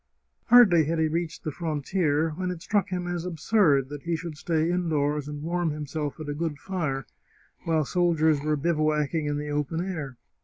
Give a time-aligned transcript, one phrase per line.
[0.47, 4.35] Hardly had he reached the frontier, when it struck him as absurd that he should
[4.35, 7.05] stay indoors and warm himself at a good fire
[7.65, 10.17] while soldiers were bivouacking in the open air.